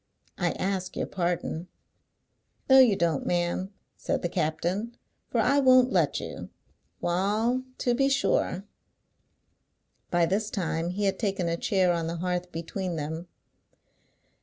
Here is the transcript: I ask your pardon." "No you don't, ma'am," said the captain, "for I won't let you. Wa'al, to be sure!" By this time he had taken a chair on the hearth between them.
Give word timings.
I 0.39 0.53
ask 0.53 0.95
your 0.97 1.05
pardon." 1.05 1.67
"No 2.67 2.79
you 2.79 2.95
don't, 2.95 3.23
ma'am," 3.27 3.71
said 3.97 4.23
the 4.23 4.29
captain, 4.29 4.97
"for 5.29 5.39
I 5.39 5.59
won't 5.59 5.91
let 5.91 6.19
you. 6.19 6.49
Wa'al, 7.01 7.61
to 7.77 7.93
be 7.93 8.09
sure!" 8.09 8.65
By 10.09 10.25
this 10.25 10.49
time 10.49 10.89
he 10.89 11.03
had 11.03 11.19
taken 11.19 11.47
a 11.47 11.55
chair 11.55 11.93
on 11.93 12.07
the 12.07 12.15
hearth 12.17 12.51
between 12.51 12.95
them. 12.95 13.27